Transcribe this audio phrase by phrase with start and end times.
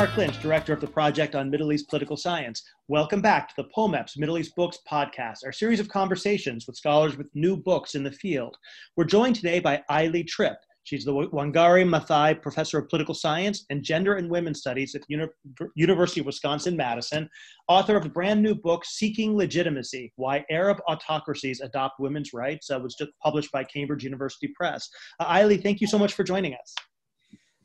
[0.00, 2.62] Marc Lynch, Director of the Project on Middle East Political Science.
[2.88, 7.18] Welcome back to the POMEPS Middle East Books podcast, our series of conversations with scholars
[7.18, 8.56] with new books in the field.
[8.96, 10.56] We're joined today by Aili Tripp.
[10.84, 15.16] She's the Wangari Maathai Professor of Political Science and Gender and Women's Studies at the
[15.16, 17.28] Uni- University of Wisconsin-Madison,
[17.68, 22.80] author of the brand new book, Seeking Legitimacy, Why Arab Autocracies Adopt Women's Rights, uh,
[22.82, 24.88] was just published by Cambridge University Press.
[25.18, 26.74] Uh, thank you so much for joining us.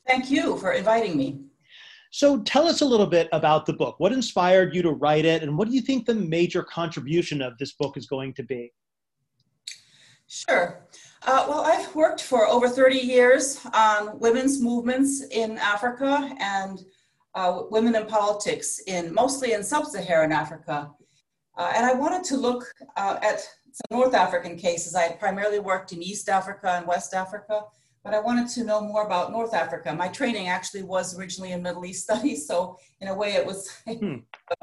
[0.05, 1.39] Thank you for inviting me.
[2.15, 3.95] So tell us a little bit about the book.
[3.97, 7.57] What inspired you to write it, and what do you think the major contribution of
[7.57, 8.71] this book is going to be?
[10.25, 10.87] Sure.
[11.23, 16.85] Uh, well, I've worked for over 30 years on women's movements in Africa and
[17.33, 20.89] uh, women in politics in mostly in sub-Saharan Africa.
[21.57, 22.63] Uh, and I wanted to look
[22.95, 24.95] uh, at some North African cases.
[24.95, 27.63] I had primarily worked in East Africa and West Africa,
[28.05, 29.91] but I wanted to know more about North Africa.
[29.91, 33.67] My training actually was originally in Middle East studies, so in a way it was,
[33.89, 34.17] hmm.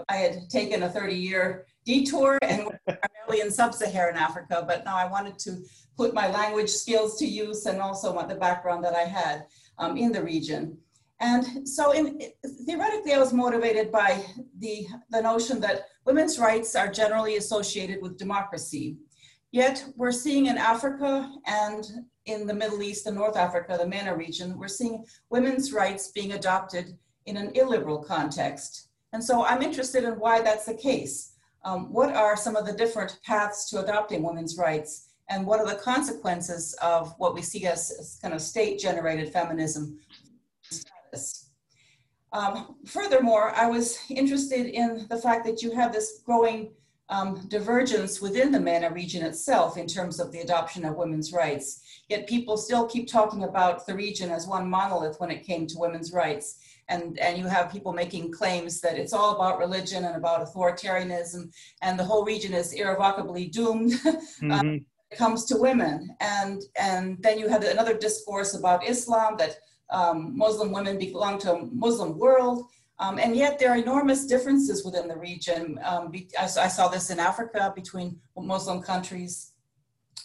[0.09, 5.11] I had taken a 30 year detour and primarily in sub-Saharan Africa, but now I
[5.11, 5.57] wanted to
[5.97, 9.47] put my language skills to use and also the background that I had
[9.79, 10.79] um, in the region.
[11.19, 12.21] And so in,
[12.65, 14.25] theoretically, I was motivated by
[14.61, 18.99] the, the notion that women's rights are generally associated with democracy.
[19.51, 21.85] Yet we're seeing in Africa and
[22.27, 26.33] in the Middle East and North Africa, the MENA region, we're seeing women's rights being
[26.33, 28.89] adopted in an illiberal context.
[29.13, 31.33] And so I'm interested in why that's the case.
[31.65, 35.09] Um, what are some of the different paths to adopting women's rights?
[35.29, 39.33] And what are the consequences of what we see as, as kind of state generated
[39.33, 39.99] feminism
[42.33, 46.73] Um, furthermore, I was interested in the fact that you have this growing
[47.13, 51.83] um, divergence within the MENA region itself in terms of the adoption of women's rights.
[52.09, 55.79] Yet people still keep talking about the region as one monolith when it came to
[55.79, 56.59] women's rights.
[56.89, 61.53] And, and you have people making claims that it's all about religion and about authoritarianism,
[61.83, 64.51] and the whole region is irrevocably doomed mm-hmm.
[64.51, 66.17] um, when it comes to women.
[66.21, 69.57] And, and then you have another discourse about Islam that
[69.91, 72.65] um, Muslim women belong to a Muslim world.
[72.99, 75.79] Um, and yet there are enormous differences within the region.
[75.85, 79.53] Um, I, I, saw this in Africa between Muslim countries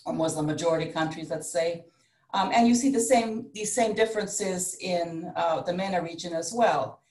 [0.06, 1.86] or Muslim majority countries, let's say.
[2.34, 6.54] Um, and you see the same, these same differences in uh, the MENA region as
[6.54, 7.02] well.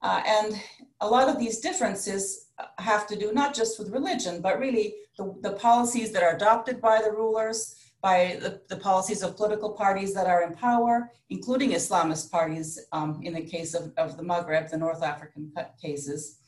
[0.00, 0.60] Uh, and
[1.00, 2.46] a lot of these differences
[2.78, 6.80] have to do not just with religion, but really the, the policies that are adopted
[6.80, 11.70] by the rulers, by the, the, policies of political parties that are in power, including
[11.70, 16.40] Islamist parties um, in the case of, of the Maghreb, the North African cases.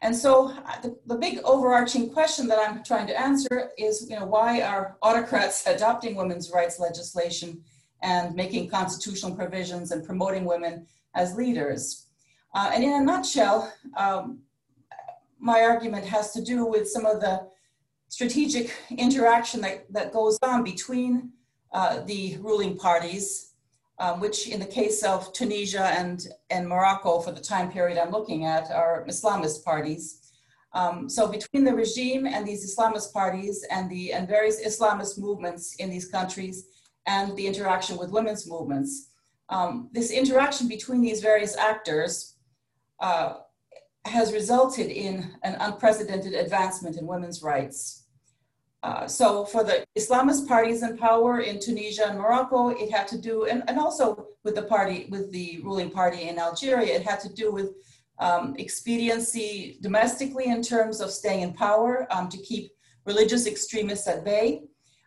[0.00, 4.18] And so uh, the, the, big overarching question that I'm trying to answer is, you
[4.18, 7.62] know, why are autocrats adopting women's rights legislation
[8.02, 12.06] and making constitutional provisions and promoting women as leaders?
[12.54, 14.40] Uh, and in a nutshell, um,
[15.38, 17.46] my argument has to do with some of the
[18.12, 21.30] strategic interaction that, that goes on between
[21.72, 23.54] uh, the ruling parties,
[23.98, 28.10] um, which in the case of Tunisia and, and Morocco for the time period I'm
[28.10, 30.30] looking at are Islamist parties.
[30.74, 35.76] Um, so between the regime and these Islamist parties and the and various Islamist movements
[35.76, 36.66] in these countries
[37.06, 39.08] and the interaction with women's movements,
[39.48, 42.36] um, this interaction between these various actors
[43.00, 43.36] uh,
[44.04, 48.01] has resulted in an unprecedented advancement in women's rights.
[48.82, 53.18] Uh, so for the Islamist parties in power in Tunisia and Morocco, it had to
[53.18, 57.20] do, and, and also with the party, with the ruling party in Algeria, it had
[57.20, 57.70] to do with
[58.18, 62.72] um, expediency domestically in terms of staying in power um, to keep
[63.06, 64.64] religious extremists at bay.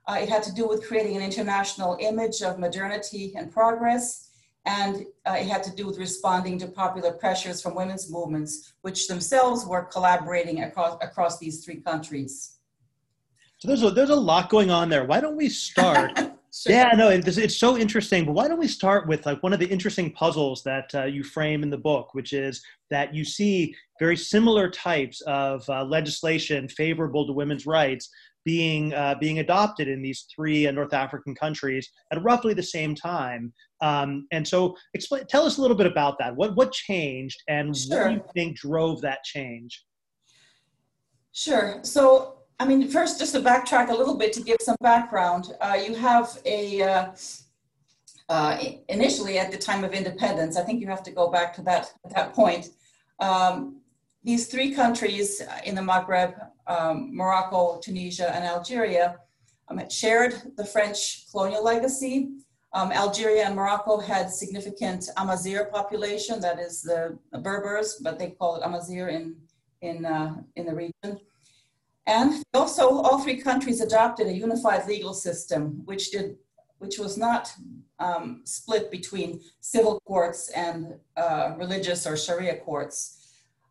[0.07, 4.31] Uh, it had to do with creating an international image of modernity and progress.
[4.65, 9.07] And uh, it had to do with responding to popular pressures from women's movements, which
[9.07, 12.54] themselves were collaborating across, across these three countries.
[13.59, 15.05] So there's a, there's a lot going on there.
[15.05, 16.17] Why don't we start?
[16.17, 16.35] sure.
[16.67, 18.25] Yeah, no, it's, it's so interesting.
[18.25, 21.23] But why don't we start with like one of the interesting puzzles that uh, you
[21.23, 26.67] frame in the book, which is that you see very similar types of uh, legislation
[26.67, 28.09] favorable to women's rights
[28.43, 32.93] being uh, being adopted in these three uh, North African countries at roughly the same
[32.93, 33.51] time.
[33.81, 36.35] Um, and so, explain, tell us a little bit about that.
[36.35, 38.03] What what changed, and sure.
[38.03, 39.83] what do you think drove that change?
[41.31, 41.79] Sure.
[41.81, 45.77] So I mean, first, just to backtrack a little bit to give some background, uh,
[45.85, 47.11] you have a, uh,
[48.29, 48.57] uh,
[48.87, 51.91] initially at the time of independence, I think you have to go back to that,
[52.13, 52.69] that point.
[53.19, 53.81] Um,
[54.23, 56.33] these three countries in the Maghreb,
[56.67, 59.17] um, Morocco, Tunisia, and Algeria,
[59.67, 62.29] um, shared the French colonial legacy.
[62.73, 68.55] Um, Algeria and Morocco had significant Amazigh population, that is the Berbers, but they call
[68.55, 69.35] it Amazigh in,
[69.81, 71.19] in, uh, in the region.
[72.07, 76.37] And also all three countries adopted a unified legal system, which, did,
[76.77, 77.51] which was not
[77.99, 83.21] um, split between civil courts and uh, religious or Sharia courts.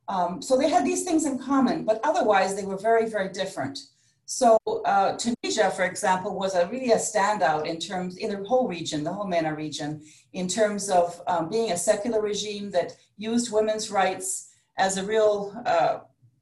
[0.09, 3.79] Um, so they had these things in common, but otherwise they were very, very different.
[4.27, 8.67] So uh, Tunisia, for example, was a really a standout in terms in the whole
[8.67, 10.03] region, the whole MENA region,
[10.33, 15.63] in terms of um, being a secular regime that used women's rights as a real
[15.67, 15.99] uh,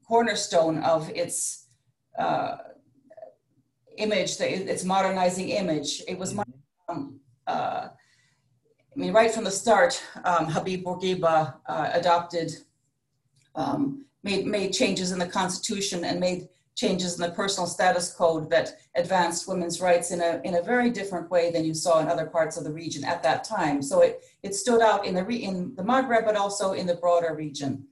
[0.07, 1.62] cornerstone of its
[2.19, 2.57] uh,
[3.97, 6.03] image, its modernizing image.
[6.09, 6.37] It was,
[6.89, 12.53] um, uh, I mean, right from the start, um, Habib Bourguiba uh, adopted,
[13.55, 18.49] um, made made changes in the constitution and made changes in the personal status code
[18.51, 22.09] that advanced women's rights in a, in a very different way than you saw in
[22.09, 23.83] other parts of the region at that time.
[23.83, 26.95] So it, it stood out in the, re, in the Maghreb, but also in the
[26.95, 27.87] broader region.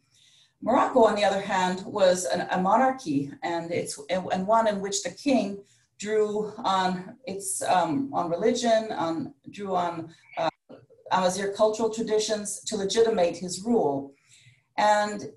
[0.63, 5.03] Morocco, on the other hand, was an, a monarchy and, it's, and one in which
[5.03, 5.63] the king
[5.99, 10.49] drew on its um, on religion, on, drew on uh,
[11.57, 14.15] cultural traditions to legitimate his rule.
[14.77, 15.31] And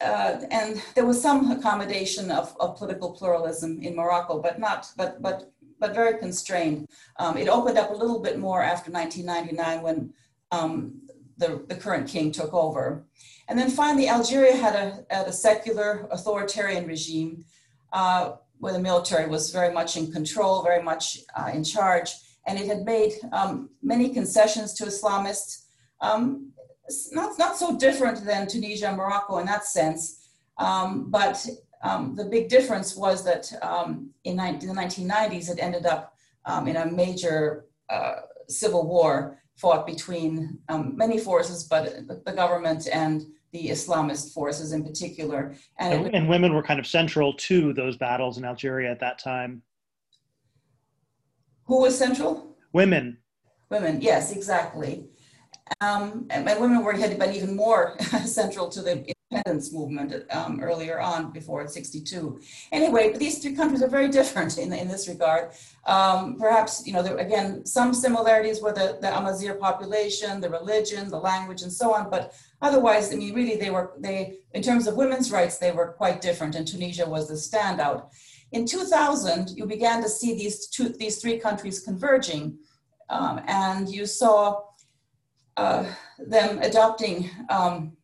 [0.00, 5.22] uh, and there was some accommodation of, of, political pluralism in Morocco, but not, but,
[5.22, 6.88] but, but very constrained.
[7.20, 10.12] Um, it opened up a little bit more after 1999 when
[10.50, 11.01] um,
[11.42, 13.04] the, the current king took over.
[13.48, 17.44] And then finally, Algeria had a, had a secular authoritarian regime
[17.92, 22.10] uh, where the military was very much in control, very much uh, in charge.
[22.46, 25.64] And it had made um, many concessions to Islamists.
[26.00, 26.52] Um,
[27.12, 30.28] not, not so different than Tunisia and Morocco in that sense,
[30.58, 31.46] um, but
[31.82, 36.76] um, the big difference was that um, in, the 1990s it ended up um, in
[36.76, 43.68] a major uh, civil war fought between um, many forces, but the government and the
[43.68, 45.54] Islamist forces in particular.
[45.78, 49.18] And, it, and women were kind of central to those battles in Algeria at that
[49.18, 49.62] time.
[51.66, 52.56] Who was central?
[52.72, 53.18] Women.
[53.70, 55.06] Women, yes, exactly.
[55.80, 61.00] Um, and, women were had been even more central to the independence movement um, earlier
[61.00, 62.40] on before 62.
[62.70, 65.52] Anyway, but these three countries are very different in, in this regard.
[65.86, 71.08] Um, perhaps, you know, there, again, some similarities with the, the Amazigh population, the religion,
[71.08, 74.86] the language, and so on, but otherwise, I mean, really, they were, they, in terms
[74.86, 78.10] of women's rights, they were quite different, and Tunisia was the standout.
[78.52, 82.58] In 2000, you began to see these two, these three countries converging,
[83.08, 84.62] um, and you saw
[85.56, 85.84] uh,
[86.18, 87.96] them adopting um,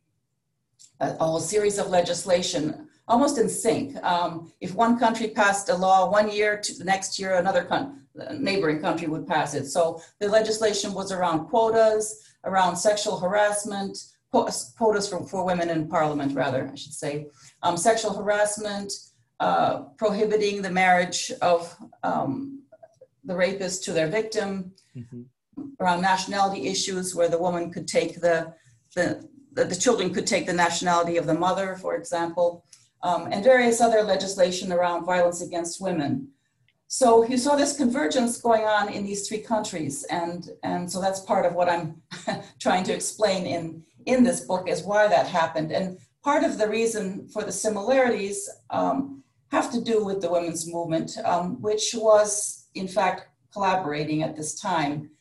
[0.99, 3.95] a, a, whole series of legislation almost in sync.
[4.03, 8.01] Um, if one country passed a law one year, to the next year another con-
[8.37, 9.65] neighboring country would pass it.
[9.67, 13.97] So the legislation was around quotas, around sexual harassment,
[14.31, 17.27] quotas for, for women in parliament, rather, I should say,
[17.63, 18.93] um, sexual harassment,
[19.39, 22.61] uh, prohibiting the marriage of um,
[23.23, 25.21] the rapist to their victim, mm-hmm
[25.79, 28.53] around nationality issues where the woman could take the,
[28.95, 32.63] the, the children could take the nationality of the mother, for example,
[33.03, 36.29] um, and various other legislation around violence against women.
[36.87, 41.19] So you saw this convergence going on in these three countries, and, and so that's
[41.19, 42.01] part of what I'm
[42.59, 45.71] trying to explain in, in this book is why that happened.
[45.71, 50.71] And part of the reason for the similarities um, have to do with the women's
[50.71, 55.11] movement, um, which was in fact collaborating at this time.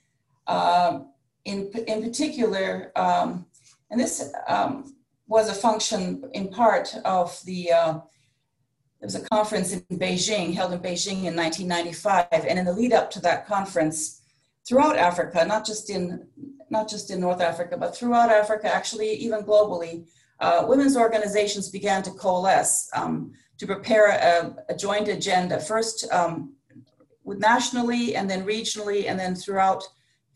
[0.46, 1.00] Uh,
[1.44, 3.46] in, in particular, um,
[3.90, 4.94] and this um,
[5.26, 10.72] was a function in part of the, uh, there was a conference in Beijing, held
[10.72, 14.22] in Beijing in 1995, and in the lead up to that conference,
[14.66, 16.26] throughout Africa, not just in,
[16.70, 20.06] not just in North Africa, but throughout Africa, actually even globally,
[20.40, 26.54] uh, women's organizations began to coalesce um, to prepare a, a, joint agenda, first um,
[27.24, 29.82] nationally and then regionally and then throughout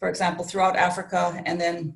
[0.03, 1.95] for example, throughout Africa and then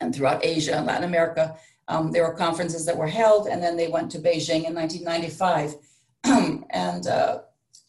[0.00, 1.56] and throughout Asia and Latin America.
[1.88, 5.76] Um, there were conferences that were held, and then they went to Beijing in 1995.
[6.70, 7.40] and uh,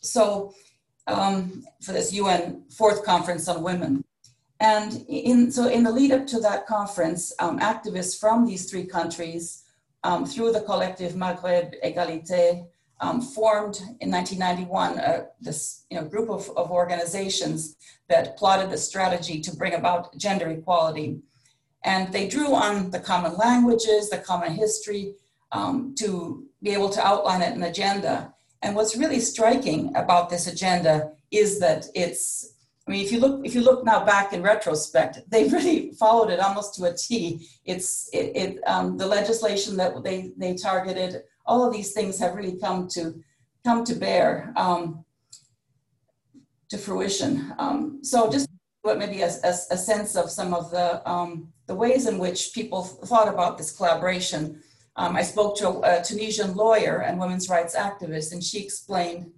[0.01, 0.53] so,
[1.07, 4.03] um, for this UN fourth conference on women.
[4.61, 8.85] And in, so, in the lead up to that conference, um, activists from these three
[8.85, 9.63] countries,
[10.03, 12.67] um, through the collective Maghreb Égalité,
[13.01, 17.77] um, formed in 1991 uh, this you know, group of, of organizations
[18.09, 21.19] that plotted a strategy to bring about gender equality.
[21.83, 25.15] And they drew on the common languages, the common history,
[25.51, 28.33] um, to be able to outline an agenda.
[28.61, 32.53] And what's really striking about this agenda is that it's
[32.89, 36.31] I mean, if you look if you look now back in retrospect, they really followed
[36.31, 37.47] it almost to a T.
[37.63, 41.21] It's it, it um, the legislation that they they targeted.
[41.45, 43.21] All of these things have really come to
[43.63, 45.05] come to bear um,
[46.69, 47.53] to fruition.
[47.59, 48.48] Um, so just
[48.81, 52.53] what maybe a, a, a, sense of some of the um, the ways in which
[52.53, 54.61] people thought about this collaboration.
[54.95, 59.31] Um, I spoke to a, Tunisian lawyer and women's rights activist, and she explained.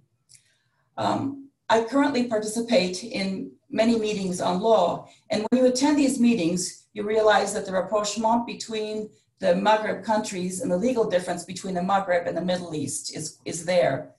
[0.96, 6.86] Um, I currently participate in many meetings on law, and when you attend these meetings,
[6.92, 9.08] you realize that the rapprochement between
[9.38, 13.38] the Maghreb countries and the legal difference between the Maghreb and the Middle East is,
[13.44, 14.14] is there.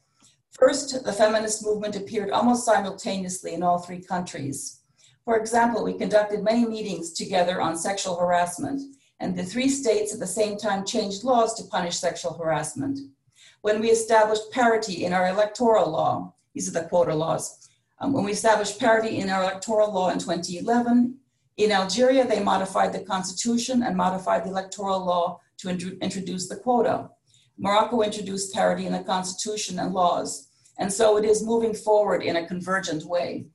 [0.52, 4.82] First, the feminist movement appeared almost simultaneously in all three countries.
[5.26, 8.82] For example, we conducted many meetings together on sexual harassment,
[9.20, 13.00] and the three states at the same time changed laws to punish sexual harassment.
[13.62, 17.64] When we established parity in our electoral law, these are the quota laws,
[18.04, 21.18] um, when we established parity in our electoral law in 2011,
[21.56, 26.58] in Algeria, they modified the constitution and modified the electoral law to in- introduce the
[26.58, 27.10] quota.
[27.58, 32.36] Morocco introduced parity in the constitution and laws, and so it is moving forward in
[32.36, 33.46] a convergent way.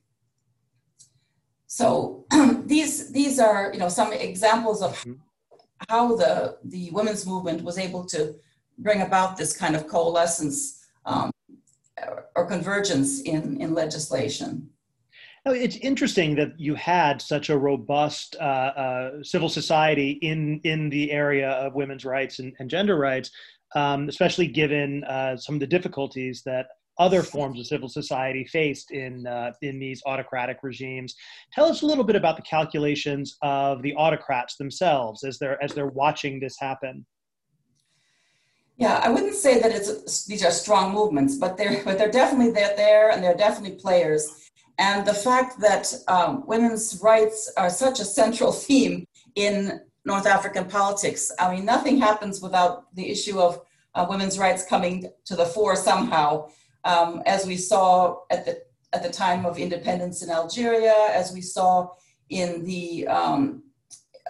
[1.69, 2.25] So
[2.65, 5.13] these these are you know some examples of mm-hmm.
[5.87, 8.35] how the the women's movement was able to
[8.79, 11.31] bring about this kind of coalescence um,
[12.35, 14.67] or convergence in in legislation.
[15.45, 20.89] Now, it's interesting that you had such a robust uh, uh, civil society in in
[20.89, 23.29] the area of women's rights and, and gender rights,
[23.75, 26.65] um, especially given uh, some of the difficulties that
[26.99, 31.15] other forms of civil society faced in uh, in these autocratic regimes.
[31.53, 35.73] Tell us a little bit about the calculations of the autocrats themselves as they're as
[35.73, 37.05] they're watching this happen.
[38.77, 42.51] Yeah, I wouldn't say that it's these are strong movements, but they're but they're definitely
[42.51, 44.49] there and they're definitely players.
[44.77, 50.65] And the fact that um, women's rights are such a central theme in North African
[50.65, 51.31] politics.
[51.39, 53.61] I mean, nothing happens without the issue of
[53.95, 56.47] uh, women's rights coming to the fore somehow
[56.83, 61.41] um, as we saw at the at the time of independence in Algeria, as we
[61.41, 61.89] saw
[62.29, 63.63] in the um,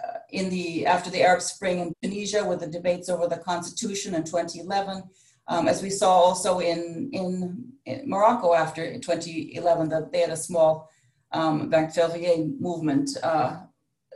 [0.02, 4.14] uh, in the after the Arab Spring in Tunisia with the debates over the constitution
[4.14, 5.02] in 2011,
[5.50, 10.36] um, as we saw also in, in, in Morocco after 2011, that they had a
[10.36, 10.88] small
[11.32, 11.68] um,
[12.60, 13.56] movement, uh,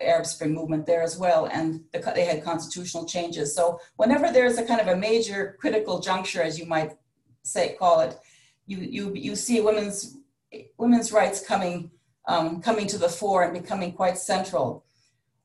[0.00, 3.53] Arab Spring movement there as well, and the, they had constitutional changes.
[3.55, 6.93] So whenever there's a kind of a major critical juncture, as you might
[7.45, 8.19] say call it,
[8.67, 10.17] you you you see women's
[10.79, 11.91] women's rights coming
[12.27, 14.85] um, coming to the fore and becoming quite central.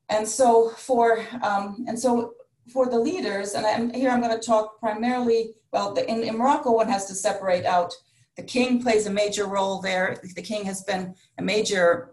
[0.09, 2.33] And so for um, and so
[2.71, 5.55] for the leaders, and I'm, here I'm going to talk primarily.
[5.71, 7.93] Well, the, in, in Morocco, one has to separate out.
[8.37, 10.17] The king plays a major role there.
[10.35, 12.11] The king has been a major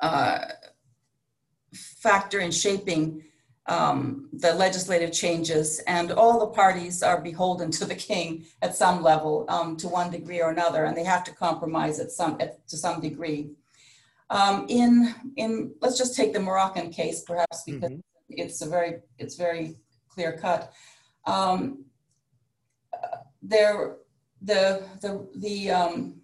[0.00, 0.46] uh,
[1.74, 3.22] factor in shaping
[3.66, 9.02] um, the legislative changes, and all the parties are beholden to the king at some
[9.02, 12.66] level, um, to one degree or another, and they have to compromise at some at,
[12.68, 13.50] to some degree.
[14.30, 18.00] Um, in in let's just take the Moroccan case, perhaps because mm-hmm.
[18.28, 19.76] it's a very it's very
[20.08, 20.72] clear cut.
[21.26, 21.84] Um,
[23.42, 23.96] there,
[24.42, 26.19] the the the um,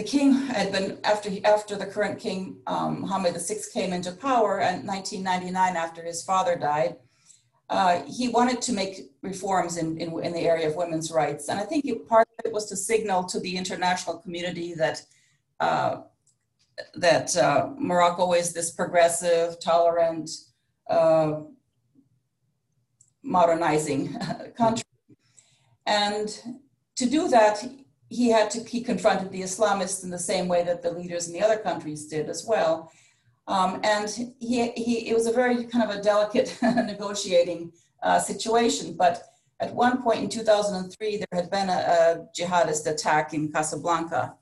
[0.00, 4.60] the king had been after after the current king um, Mohammed VI came into power
[4.60, 6.96] in 1999 after his father died.
[7.68, 11.60] Uh, he wanted to make reforms in, in, in, the area of women's rights, and
[11.60, 15.02] I think it, part of it was to signal to the international community that
[15.60, 15.92] uh,
[16.94, 20.30] that uh, Morocco is this progressive, tolerant,
[20.88, 21.42] uh,
[23.22, 24.16] modernizing
[24.56, 24.90] country,
[25.84, 26.28] and
[26.96, 27.62] to do that,
[28.10, 31.32] he had to he confronted the Islamists in the same way that the leaders in
[31.32, 32.92] the other countries did as well.
[33.46, 38.94] Um, and he, he it was a very kind of a delicate negotiating uh, situation.
[38.94, 39.22] But
[39.60, 44.34] at one point in 2003, there had been a, a jihadist attack in Casablanca,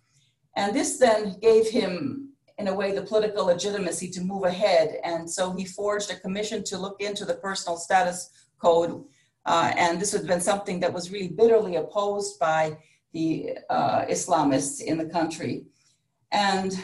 [0.56, 4.98] and this then gave him, in a way, the political legitimacy to move ahead.
[5.04, 9.04] And so he forged a commission to look into the personal status code.
[9.44, 12.76] Uh, and this had been something that was really bitterly opposed by
[13.12, 15.64] the uh, Islamists in the country.
[16.30, 16.78] And,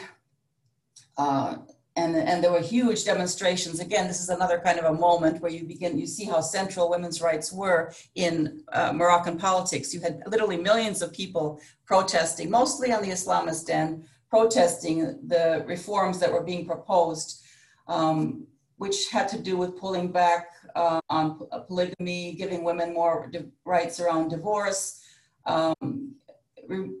[1.17, 1.57] uh,
[1.95, 3.79] and, and there were huge demonstrations.
[3.79, 6.89] Again, this is another kind of a moment where you begin, you see how central
[6.89, 9.93] women's rights were in uh, Moroccan politics.
[9.93, 16.19] You had literally millions of people protesting, mostly on the Islamist end, protesting the reforms
[16.19, 17.43] that were being proposed,
[17.87, 18.45] um,
[18.77, 23.31] which had to do with pulling back uh, on polygamy, giving women more
[23.63, 25.01] rights around divorce,
[25.45, 26.04] um,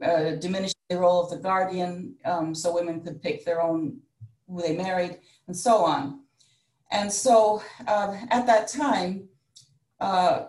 [0.01, 3.99] uh, diminishing the role of the guardian um, so women could pick their own
[4.47, 6.21] who they married and so on.
[6.91, 9.27] And so uh, at that time,
[9.99, 10.45] uh,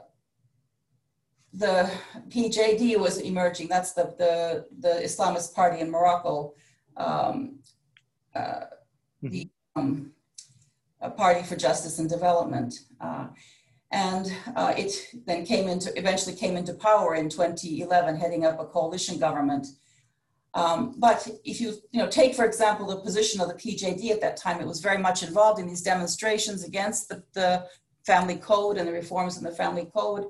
[1.53, 1.91] the
[2.29, 3.69] PJD was emerging.
[3.69, 6.53] That's the, the, the Islamist party in Morocco,
[6.97, 7.61] um,
[8.35, 8.65] uh,
[9.23, 10.13] the um,
[11.17, 12.75] Party for Justice and Development.
[13.93, 14.93] And uh, it
[15.27, 19.67] then came into, eventually came into power in 2011, heading up a coalition government.
[20.55, 24.21] Um, but if you, you know, take, for example, the position of the PJD at
[24.23, 27.67] that time, it was very much involved in these demonstrations against the, the
[28.07, 30.27] family code and the reforms in the family code.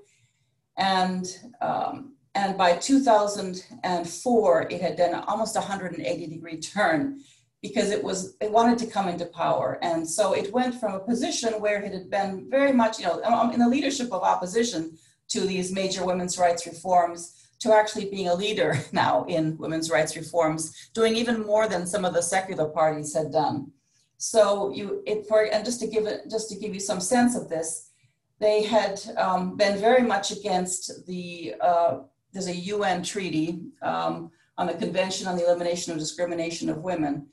[0.76, 1.26] And,
[1.60, 7.20] um, and by 2004, it had done almost 180 degree turn
[7.62, 9.78] because it was, it wanted to come into power.
[9.82, 13.22] And so it went from a position where it had been very much, you know,
[13.22, 14.96] um, in the leadership of opposition
[15.28, 20.16] to these major women's rights reforms to actually being a leader now in women's rights
[20.16, 23.72] reforms, doing even more than some of the secular parties had done.
[24.18, 27.36] So you, it for, and just to give it, just to give you some sense
[27.36, 27.90] of this,
[28.38, 31.98] they had um, been very much against the, uh,
[32.32, 37.26] there's a UN treaty um, on the Convention on the Elimination of Discrimination of Women.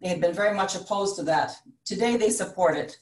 [0.00, 1.52] They had been very much opposed to that.
[1.84, 2.96] Today they support it.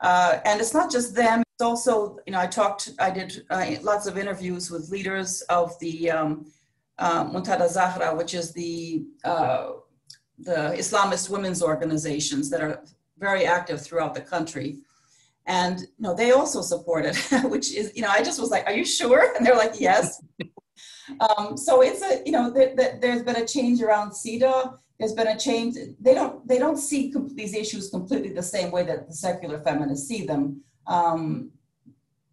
[0.00, 3.66] Uh, and it's not just them, it's also, you know, I talked, I did uh,
[3.82, 6.52] lots of interviews with leaders of the um,
[6.98, 9.68] uh, Muntada Zahra, which is the, uh,
[10.38, 12.82] the Islamist women's organizations that are
[13.18, 14.80] very active throughout the country.
[15.46, 18.66] And you know, they also support it, which is, you know, I just was like,
[18.66, 19.34] are you sure?
[19.34, 20.22] And they're like, yes.
[21.20, 24.78] um, so it's a, you know, th- th- there's been a change around CEDAW.
[24.98, 25.76] There's been a change.
[26.00, 30.08] They don't, they don't see these issues completely the same way that the secular feminists
[30.08, 30.62] see them.
[30.86, 31.50] Um,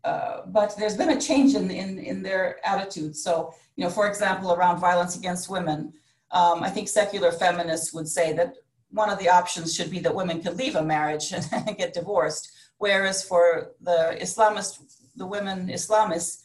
[0.04, 3.16] uh, but there's been a change in, in, in their attitude.
[3.16, 5.94] So, you know, for example, around violence against women,
[6.32, 8.56] um, I think secular feminists would say that
[8.90, 12.52] one of the options should be that women could leave a marriage and get divorced.
[12.78, 14.80] Whereas for the Islamist,
[15.16, 16.43] the women Islamists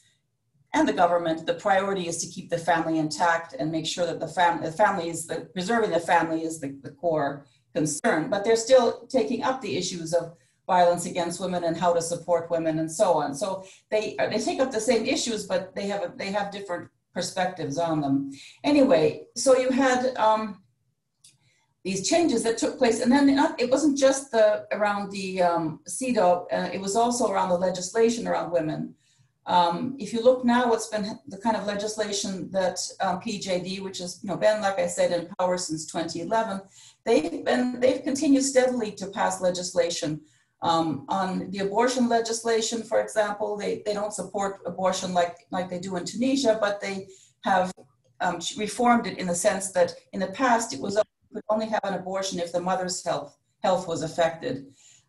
[0.75, 4.21] and the government, the priority is to keep the family intact and make sure that
[4.21, 8.29] the, fam- the family is the preserving the family is the, the core concern.
[8.29, 12.51] But they're still taking up the issues of violence against women and how to support
[12.51, 13.35] women and so on.
[13.35, 16.91] So they they take up the same issues, but they have a, they have different
[17.15, 18.31] perspectives on them.
[18.63, 20.63] Anyway, so you had um,
[21.85, 23.25] these changes that took place, and then
[23.59, 28.29] it wasn't just the around the um, CEDAW, uh, it was also around the legislation
[28.29, 28.95] around women.
[29.49, 33.99] Um, if you look now, what's been the kind of legislation that um, PJD, which
[33.99, 36.61] has you know been, like I said, in power since 2011,
[37.05, 40.21] they've been they've continued steadily to pass legislation
[40.63, 45.79] um, on the abortion legislation, for example, they, they don't support abortion like, like they
[45.79, 47.07] do in Tunisia, but they
[47.45, 47.73] have
[48.21, 51.01] um, reformed it in the sense that in the past it was
[51.33, 54.67] could only have an abortion if the mother's health, health was affected.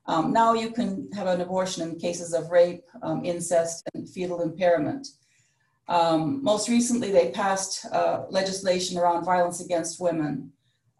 [0.10, 4.41] Um, now you can have an abortion in cases of rape, um, incest, and fetal
[4.41, 5.08] impairment.
[5.88, 10.52] Um, most recently, they passed uh, legislation around violence against women.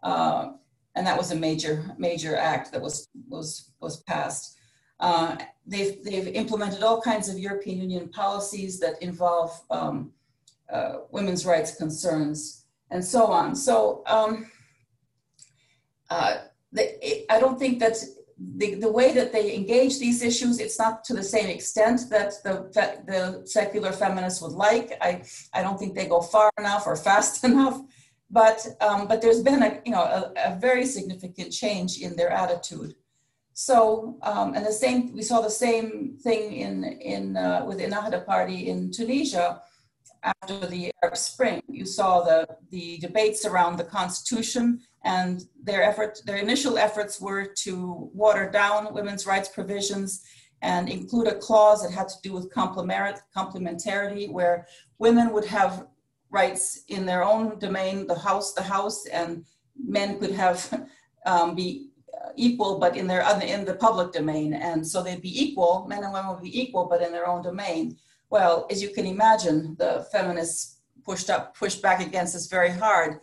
[0.04, 0.52] Uh,
[0.94, 4.56] and that was a major major act that was was was passed.
[5.00, 10.12] Uh, they've they've implemented all kinds of European Union policies that involve um,
[10.72, 13.56] uh, women's rights concerns and so on.
[13.56, 14.50] So um,
[16.10, 16.42] uh,
[16.72, 17.96] it, I don't think that
[18.56, 22.34] the, the way that they engage these issues, it's not to the same extent that
[22.42, 22.70] the,
[23.06, 24.96] the secular feminists would like.
[25.00, 25.22] I,
[25.52, 27.80] I don't think they go far enough or fast enough
[28.30, 32.30] but um, but there's been a you know a, a, very significant change in their
[32.30, 32.94] attitude.
[33.54, 37.84] So um, and the same we saw the same thing in in uh, with the
[37.84, 39.62] Ennahda party in Tunisia
[40.22, 41.62] after the Arab Spring.
[41.68, 47.46] You saw the the debates around the constitution and their effort their initial efforts were
[47.64, 50.22] to water down women's rights provisions
[50.62, 54.66] and include a clause that had to do with complementarity where
[54.98, 55.86] women would have
[56.30, 59.44] rights in their own domain, the house, the house, and
[59.76, 60.86] men could have
[61.26, 61.88] um, be
[62.36, 65.86] equal, but in their other, in the public domain, and so they'd be equal.
[65.88, 67.96] Men and women would be equal, but in their own domain.
[68.30, 73.20] Well, as you can imagine, the feminists pushed up, pushed back against this very hard,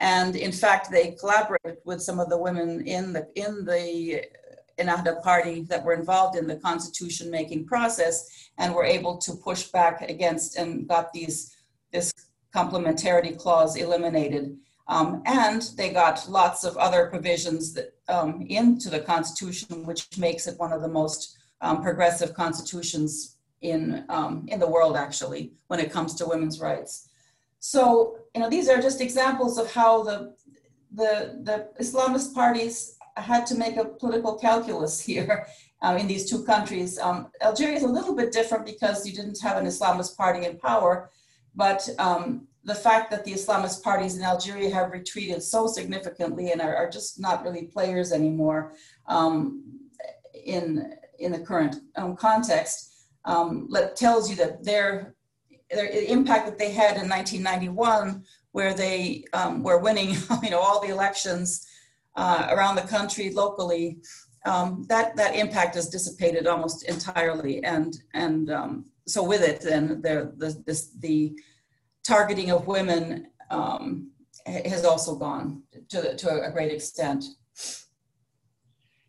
[0.00, 4.24] and in fact, they collaborated with some of the women in the in the
[4.78, 9.64] Ennahda party that were involved in the constitution making process and were able to push
[9.68, 11.56] back against and got these
[11.92, 12.12] this
[12.54, 14.56] complementarity clause eliminated.
[14.88, 20.46] Um, and they got lots of other provisions that, um, into the Constitution, which makes
[20.46, 25.80] it one of the most um, progressive constitutions in, um, in the world, actually, when
[25.80, 27.08] it comes to women's rights.
[27.60, 30.34] So, you know, these are just examples of how the,
[30.92, 35.46] the, the Islamist parties had to make a political calculus here
[35.82, 36.98] um, in these two countries.
[36.98, 40.58] Um, Algeria is a little bit different because you didn't have an Islamist party in
[40.58, 41.10] power,
[41.54, 46.60] but um, the fact that the Islamist parties in Algeria have retreated so significantly and
[46.60, 48.74] are, are just not really players anymore
[49.06, 49.64] um,
[50.44, 52.97] in, in the current um, context
[53.28, 55.14] um, tells you that their,
[55.70, 60.80] their impact that they had in 1991, where they um, were winning you know, all
[60.80, 61.66] the elections
[62.16, 63.98] uh, around the country locally,
[64.46, 67.62] um, that, that impact has dissipated almost entirely.
[67.64, 71.38] And, and um, so with it, then the, the, this, the
[72.02, 74.10] targeting of women um,
[74.46, 77.24] has also gone to, to a great extent.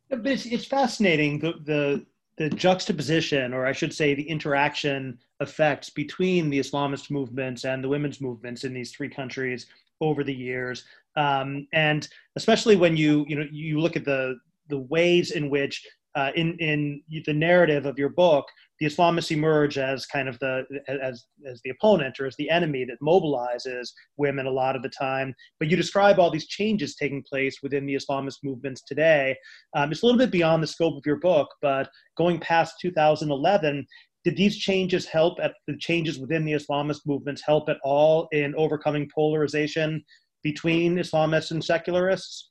[0.09, 2.05] It's, it's fascinating the, the
[2.39, 7.89] the juxtaposition, or I should say, the interaction effects between the Islamist movements and the
[7.89, 9.67] women's movements in these three countries
[9.99, 10.85] over the years,
[11.17, 15.85] um, and especially when you you know you look at the the ways in which
[16.15, 18.45] uh, in in the narrative of your book,
[18.79, 22.85] the Islamists emerge as kind of the as as the opponent or as the enemy
[22.85, 25.33] that mobilizes women a lot of the time.
[25.59, 29.35] But you describe all these changes taking place within the Islamist movements today.
[29.75, 33.85] Um, it's a little bit beyond the scope of your book, but going past 2011.
[34.25, 38.53] Did these changes help at the changes within the Islamist movements help at all in
[38.57, 40.03] overcoming polarization
[40.43, 42.48] between Islamists and secularists?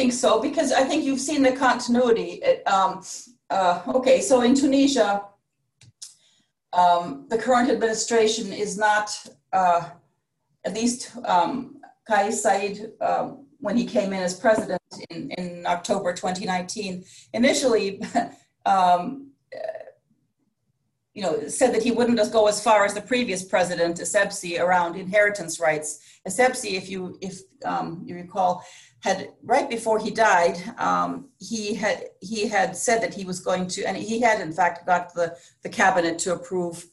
[0.00, 2.42] Think so because I think you've seen the continuity.
[2.64, 3.02] Um,
[3.50, 5.24] uh, okay, so in Tunisia,
[6.72, 9.06] um, the current administration is not,
[9.52, 9.90] uh,
[10.64, 11.76] at least um,
[12.08, 18.00] Kais Saied, uh, when he came in as president in, in October 2019, initially,
[18.64, 19.30] um,
[21.12, 24.58] you know, said that he wouldn't just go as far as the previous president, Essebsi,
[24.58, 25.88] around inheritance rights.
[26.26, 28.64] Essebsi, if you if um, you recall,
[29.00, 33.66] had right before he died, um, he had he had said that he was going
[33.68, 36.84] to, and he had in fact got the the cabinet to approve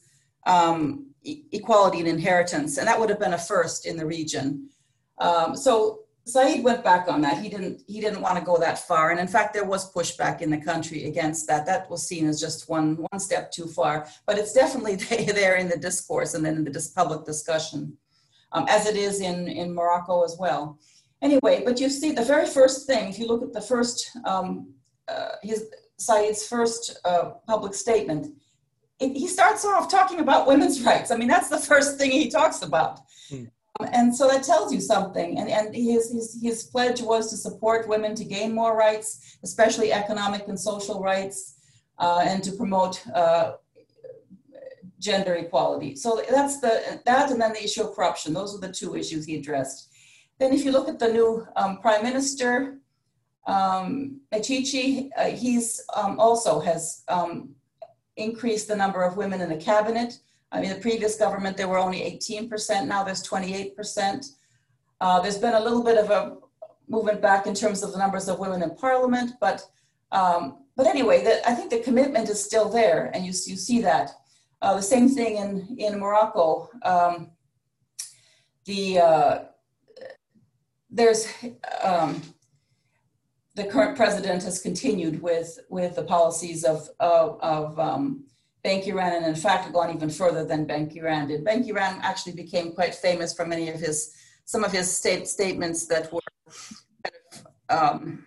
[0.46, 4.68] um, e- equality and inheritance, and that would have been a first in the region.
[5.18, 7.42] Um, so Saied went back on that.
[7.42, 10.40] He didn't he didn't want to go that far, and in fact, there was pushback
[10.40, 11.66] in the country against that.
[11.66, 14.96] That was seen as just one one step too far, but it's definitely
[15.32, 17.98] there in the discourse and then in the public discussion,
[18.52, 20.78] um, as it is in in Morocco as well.
[21.20, 24.72] Anyway, but you see the very first thing, if you look at the first, um,
[25.08, 28.28] uh, his Saied's first uh, public statement,
[29.00, 31.10] it, he starts off talking about women's rights.
[31.10, 33.00] I mean, that's the first thing he talks about.
[33.28, 33.44] Hmm.
[33.92, 35.38] and so that tells you something.
[35.38, 39.92] And, and his, his, his pledge was to support women to gain more rights, especially
[39.92, 41.56] economic and social rights,
[41.98, 43.54] uh, and to promote uh,
[45.00, 45.96] gender equality.
[45.96, 48.34] So that's the that, and then the issue of corruption.
[48.34, 49.87] Those are the two issues he addressed.
[50.38, 52.78] Then if you look at the new um, prime minister,
[53.46, 57.50] um, Mechichi, uh, he's um, also has um,
[58.16, 60.20] increased the number of women in the cabinet.
[60.52, 64.32] I mean, the previous government, there were only 18%, now there's 28%.
[65.00, 66.36] Uh, there's been a little bit of a
[66.88, 69.62] movement back in terms of the numbers of women in parliament, but
[70.10, 73.82] um, but anyway, the, I think the commitment is still there, and you, you see
[73.82, 74.12] that.
[74.62, 76.70] Uh, the same thing in, in Morocco.
[76.84, 77.32] Um,
[78.64, 79.38] the uh,
[80.90, 81.26] there's
[81.82, 82.22] um,
[83.54, 88.24] the current president has continued with with the policies of of, of um,
[88.64, 91.44] and in fact gone even further than Benkiran did.
[91.44, 96.12] Benkiran actually became quite famous for many of his some of his state statements that
[96.12, 96.20] were
[97.68, 98.24] um,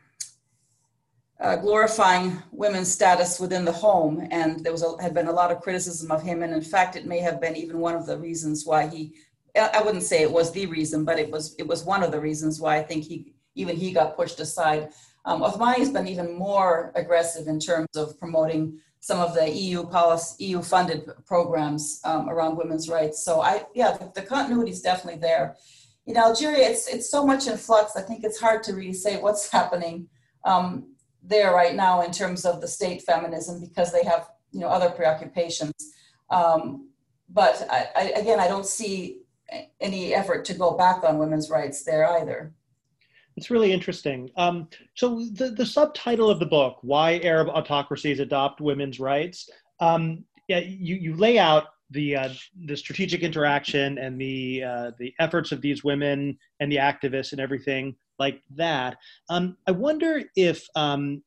[1.39, 5.52] uh, glorifying women's status within the home, and there was a, had been a lot
[5.52, 8.17] of criticism of him, and in fact, it may have been even one of the
[8.17, 9.15] reasons why he
[9.56, 12.20] I wouldn't say it was the reason, but it was it was one of the
[12.20, 14.90] reasons why I think he even he got pushed aside.
[15.26, 19.84] Um, Othmani has been even more aggressive in terms of promoting some of the EU
[19.86, 23.24] policy, EU funded programs um, around women's rights.
[23.26, 25.56] So I, yeah, the, the, continuity is definitely there.
[26.06, 27.96] In Algeria, it's it's so much in flux.
[27.96, 30.08] I think it's hard to really say what's happening
[30.46, 34.68] um, there right now in terms of the state feminism because they have you know
[34.68, 35.74] other preoccupations.
[36.30, 36.90] Um,
[37.30, 39.22] but I, I, again, I don't see
[39.80, 42.54] any effort to go back on women's rights there either.
[43.38, 44.30] It's really interesting.
[44.38, 50.26] Um, so the, the subtitle of the book, Why Arab Autocracies Adopt Women's Rights, um,
[50.48, 52.30] yeah, you, you lay out the, uh,
[52.66, 57.42] the strategic interaction and the, uh, the efforts of these women and the activists and
[57.42, 58.98] everything like that.
[59.30, 61.24] Um, I wonder if, um,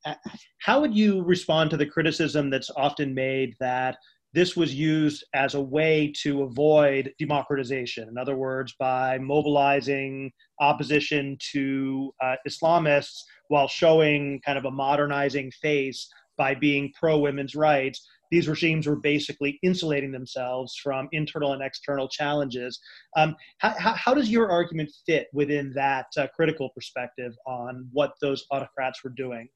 [0.61, 3.97] how would you respond to the criticism that's often made that
[4.35, 8.09] this was used as a way to avoid democratization.
[8.09, 15.53] In other words, by mobilizing opposition to uh, Islamists while showing kind of a modernizing
[15.63, 21.63] face by being pro women's rights, these regimes were basically insulating themselves from internal and
[21.63, 22.81] external challenges.
[23.17, 28.45] Um, how, how, does your argument fit within that uh, critical perspective on what those
[28.51, 29.49] autocrats were doing?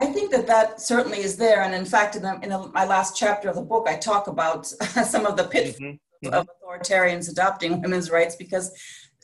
[0.00, 1.62] I think that that certainly is there.
[1.62, 4.26] And in fact, in, the, in the, my last chapter of the book, I talk
[4.26, 6.26] about some of the pitfalls mm-hmm.
[6.26, 6.34] mm-hmm.
[6.34, 8.72] of authoritarians adopting women's rights because,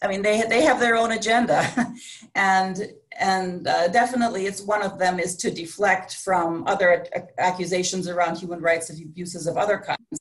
[0.02, 1.68] I mean, they, they have their own agenda.
[2.34, 7.04] and and uh, definitely it's one of them is to deflect from other
[7.38, 10.20] accusations around human rights of abuses of other kinds.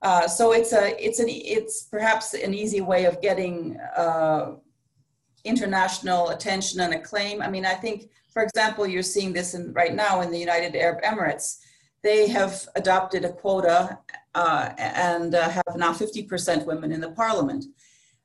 [0.00, 4.52] Uh, so it's a it's an it's perhaps an easy way of getting uh,
[5.44, 7.42] international attention and acclaim.
[7.42, 10.74] I mean, I think for example, you're seeing this in, right now in the United
[10.74, 11.58] Arab Emirates.
[12.02, 13.98] They have adopted a quota
[14.34, 17.66] uh, and uh, have now 50% women in the parliament.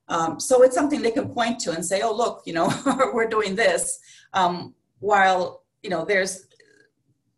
[0.08, 2.72] Um, so it's something they can point to and say, oh, look, you know,
[3.14, 4.00] we're doing this.
[4.34, 6.48] Um, while, you know, there's,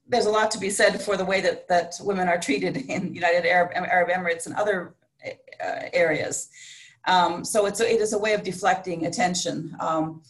[0.08, 3.16] there's a lot to be said for the way that, that women are treated in
[3.16, 4.94] United Arab, Arab Emirates and other
[5.26, 6.50] uh, areas.
[7.08, 9.76] Um, so it's a, it is a way of deflecting attention.
[9.80, 10.22] Um,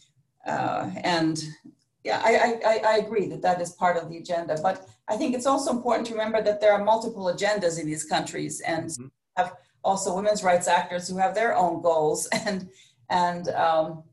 [0.45, 1.43] uh, and
[2.03, 4.58] yeah, I, I, I agree that that is part of the agenda.
[4.62, 8.03] But I think it's also important to remember that there are multiple agendas in these
[8.03, 9.08] countries and mm-hmm.
[9.36, 12.69] have also women's rights actors who have their own goals and
[13.10, 14.03] and um,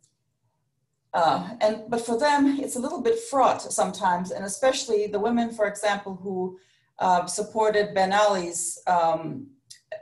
[1.13, 5.51] uh, and but for them it's a little bit fraught sometimes and especially the women
[5.51, 6.59] for example who
[6.99, 9.49] uh, supported Ben Ali's um,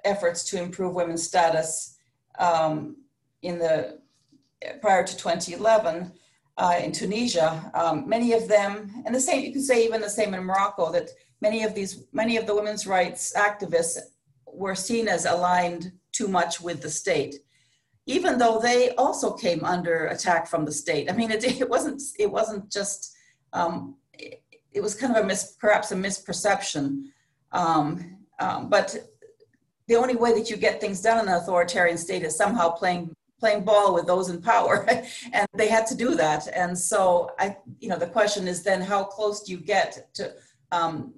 [0.04, 1.93] efforts to improve women's status
[2.38, 2.96] um,
[3.42, 3.98] in the
[4.80, 6.12] prior to 2011
[6.56, 10.08] uh, in Tunisia, um, many of them, and the same, you can say even the
[10.08, 13.98] same in Morocco, that many of these, many of the women's rights activists
[14.46, 17.34] were seen as aligned too much with the state,
[18.06, 21.10] even though they also came under attack from the state.
[21.10, 23.14] I mean, it, it wasn't, it wasn't just,
[23.52, 24.42] um, it,
[24.72, 27.06] it, was kind of a mis, perhaps a misperception.
[27.50, 28.96] Um, um, but
[29.86, 33.14] the only way that you get things done in an authoritarian state is somehow playing
[33.40, 34.86] playing ball with those in power.
[35.32, 36.48] And they had to do that.
[36.54, 40.32] And so i you know the question is then how close do you get to
[40.72, 41.14] um,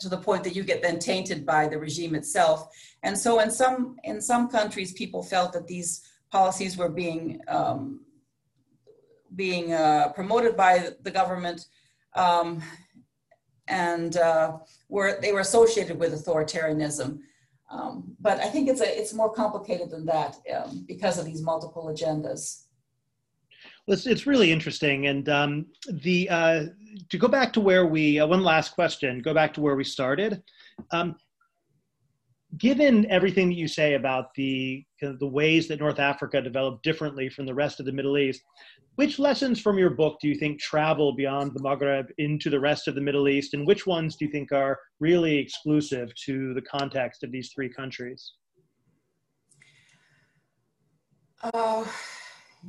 [0.00, 2.58] to the point that you get then tainted by the regime itself?
[3.02, 5.90] And so in some in some countries people felt that these
[6.30, 8.00] policies were being um,
[9.34, 11.66] being uh, promoted by the government
[12.14, 12.62] um,
[13.68, 17.20] and uh, were they were associated with authoritarianism
[17.72, 21.40] um, but I think it's a it's more complicated than that um, because of these
[21.42, 22.64] multiple agendas.
[23.86, 26.64] Well, it's, it's really interesting, and um, the uh,
[27.08, 29.22] to go back to where we uh, one last question.
[29.22, 30.42] Go back to where we started.
[30.90, 31.16] Um,
[32.58, 37.46] given everything that you say about the the ways that North Africa developed differently from
[37.46, 38.42] the rest of the Middle East,
[38.96, 42.88] which lessons from your book do you think travel beyond the Maghreb into the rest
[42.88, 46.62] of the Middle East, and which ones do you think are really exclusive to the
[46.62, 48.34] context of these three countries?
[51.42, 51.84] Uh,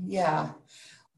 [0.05, 0.49] yeah,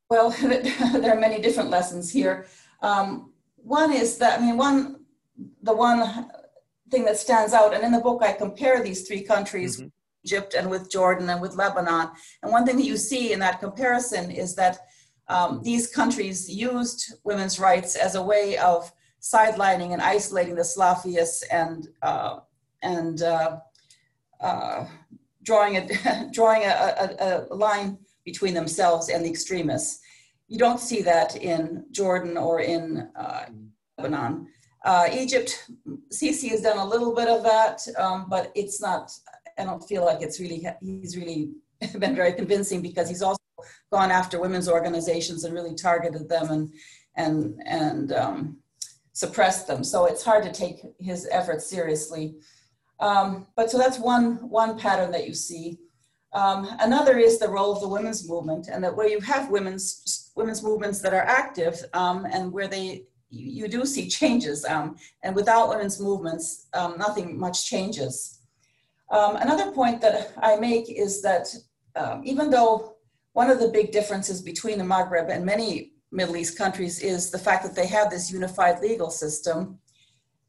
[0.10, 2.48] well, there are many different lessons here.
[2.82, 5.06] Um, one is that, I mean, one,
[5.64, 6.30] the one
[6.92, 9.88] thing that stands out, and in the book I compare these three countries, mm-hmm.
[10.26, 12.10] Egypt and with Jordan and with Lebanon.
[12.42, 14.80] And one thing that you see in that comparison is that
[15.28, 21.44] um, these countries used women's rights as a way of sidelining and isolating the Salafists
[21.52, 22.40] and uh,
[22.82, 23.58] and uh,
[24.42, 24.86] uh,
[25.44, 26.74] drawing a drawing a,
[27.20, 30.00] a, a, line between themselves and the extremists.
[30.48, 33.46] You don't see that in Jordan or in uh,
[33.98, 34.48] Lebanon.
[34.84, 35.72] Uh, Egypt,
[36.14, 39.12] Sisi has done a little bit of that, um, but it's not.
[39.58, 40.66] I don't feel like it's really.
[40.82, 41.52] He's really
[42.00, 43.40] been very convincing because he's also
[43.92, 46.74] gone after women's organizations and really targeted them and
[47.16, 48.58] and and um,
[49.14, 49.84] suppressed them.
[49.84, 52.36] So it's hard to take his efforts seriously.
[53.00, 55.80] Um, but so that's one one pattern that you see.
[56.34, 60.32] Um, another is the role of the women's movement, and that where you have women's
[60.36, 64.98] women's movements that are active um, and where they you, you, do see changes, um,
[65.24, 68.35] and without women's movements, um, nothing much changes.
[69.10, 71.48] Another point that I make is that
[72.24, 72.96] even though
[73.34, 77.38] one of the big differences between the Maghreb and many Middle East countries is the
[77.38, 79.78] fact that they have this unified legal system.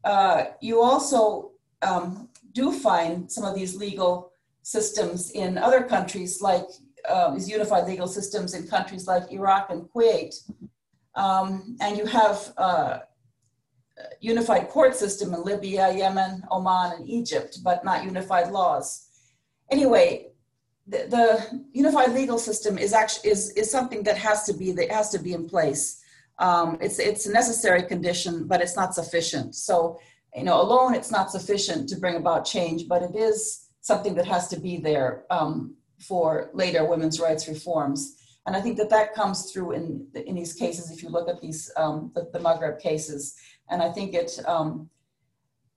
[0.05, 1.51] Uh, you also
[1.83, 4.31] um, do find some of these legal
[4.63, 6.67] systems in other countries, like
[7.09, 10.35] uh, these unified legal systems in countries like Iraq and Kuwait.
[11.17, 12.99] Um, and you have uh,
[14.21, 19.09] unified court system in Libya, Yemen, Oman, and Egypt, but not unified laws.
[19.71, 20.29] Anyway,
[20.87, 24.91] the, the unified legal system is actually is, is something that has to be that
[24.91, 26.03] has to be in place.
[26.39, 29.55] Um, it's it's a necessary condition, but it's not sufficient.
[29.55, 29.99] So
[30.37, 34.27] you know, alone it's not sufficient to bring about change, but it is something that
[34.27, 38.17] has to be there um, for later women's rights reforms.
[38.47, 40.91] And I think that that comes through in in these cases.
[40.91, 43.35] If you look at these um, the, the Maghreb cases,
[43.69, 44.89] and I think it um,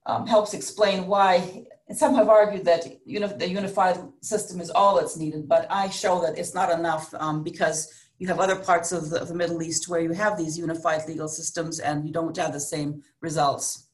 [0.06, 1.66] um, helps explain why.
[1.94, 5.90] some have argued that you know, the unified system is all that's needed, but I
[5.90, 9.34] show that it's not enough um, because you have other parts of the, of the,
[9.34, 13.02] Middle East where you have these unified legal systems and you don't have the same
[13.22, 13.89] results.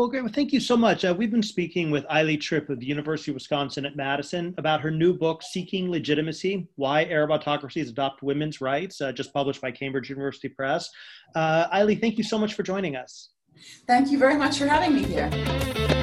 [0.00, 0.22] Well, great.
[0.22, 1.04] Well, thank you so much.
[1.04, 4.80] Uh, we've been speaking with Aili Tripp of the University of Wisconsin at Madison about
[4.80, 9.70] her new book, Seeking Legitimacy Why Arab Autocracies Adopt Women's Rights, uh, just published by
[9.70, 10.88] Cambridge University Press.
[11.34, 13.28] Uh, Aili, thank you so much for joining us.
[13.86, 15.99] Thank you very much for having me here.